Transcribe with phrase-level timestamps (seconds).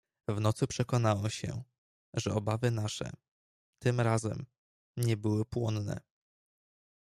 [0.27, 1.63] "W nocy przekonałem się,
[2.13, 3.11] że obawy nasze,
[3.79, 4.45] tym razem,
[4.97, 6.01] nie były płonne."